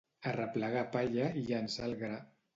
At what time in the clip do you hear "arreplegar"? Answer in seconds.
0.29-0.85